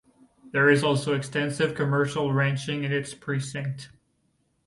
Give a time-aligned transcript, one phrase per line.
[0.51, 3.91] There is also extensive commercial ranching in its precinct.